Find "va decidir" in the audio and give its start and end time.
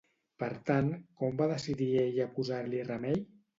1.43-1.91